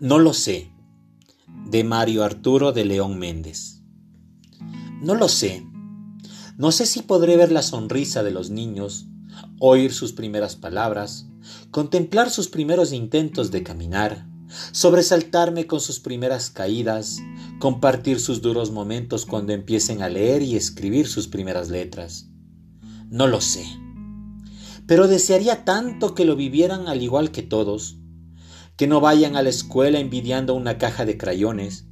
[0.00, 0.70] No lo sé,
[1.66, 3.82] de Mario Arturo de León Méndez.
[5.02, 5.66] No lo sé.
[6.56, 9.08] No sé si podré ver la sonrisa de los niños,
[9.58, 11.26] oír sus primeras palabras,
[11.72, 14.28] contemplar sus primeros intentos de caminar,
[14.70, 17.18] sobresaltarme con sus primeras caídas,
[17.58, 22.28] compartir sus duros momentos cuando empiecen a leer y escribir sus primeras letras.
[23.10, 23.66] No lo sé.
[24.86, 27.98] Pero desearía tanto que lo vivieran al igual que todos,
[28.78, 31.84] que no vayan a la escuela envidiando una caja de crayones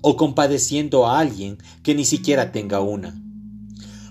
[0.00, 3.14] o compadeciendo a alguien que ni siquiera tenga una.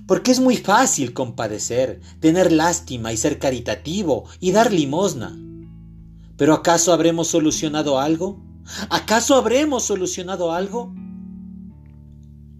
[0.05, 5.35] Porque es muy fácil compadecer, tener lástima y ser caritativo y dar limosna.
[6.37, 8.39] Pero ¿acaso habremos solucionado algo?
[8.89, 10.93] ¿Acaso habremos solucionado algo?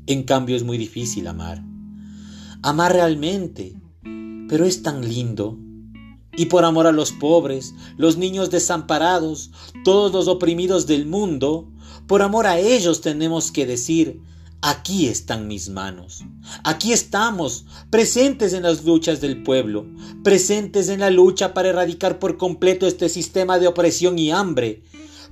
[0.08, 1.64] En cambio es muy difícil amar.
[2.64, 3.76] Amar realmente.
[4.50, 5.60] Pero es tan lindo
[6.36, 9.52] y por amor a los pobres, los niños desamparados,
[9.84, 11.70] todos los oprimidos del mundo,
[12.08, 14.22] por amor a ellos tenemos que decir,
[14.62, 16.24] aquí están mis manos,
[16.64, 19.86] aquí estamos, presentes en las luchas del pueblo,
[20.24, 24.84] presentes en la lucha para erradicar por completo este sistema de opresión y hambre,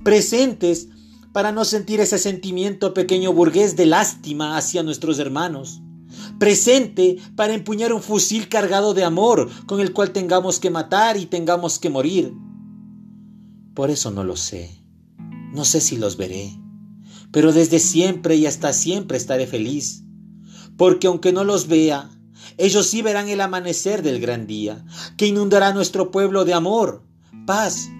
[0.04, 0.88] presentes
[1.32, 5.80] para no sentir ese sentimiento pequeño burgués de lástima hacia nuestros hermanos
[6.40, 11.26] presente para empuñar un fusil cargado de amor con el cual tengamos que matar y
[11.26, 12.32] tengamos que morir.
[13.74, 14.70] Por eso no lo sé.
[15.52, 16.58] No sé si los veré.
[17.30, 20.02] Pero desde siempre y hasta siempre estaré feliz.
[20.78, 22.10] Porque aunque no los vea,
[22.56, 24.84] ellos sí verán el amanecer del gran día,
[25.18, 27.04] que inundará nuestro pueblo de amor,
[27.46, 27.90] paz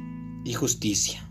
[0.46, 1.30] y justicia.